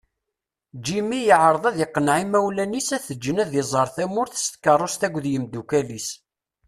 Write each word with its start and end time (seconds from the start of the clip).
Jimmy 0.85 1.19
yeɛreḍ 1.27 1.63
ad 1.69 1.77
iqenneɛ 1.85 2.15
imawlan-is 2.23 2.89
ad 2.95 3.03
t-ǧǧen 3.05 3.41
ad 3.43 3.51
yezger 3.55 3.87
tamurt 3.95 4.33
s 4.43 4.45
tkeṛṛust 4.53 5.01
akked 5.05 5.25
imdukal-is. 5.37 6.09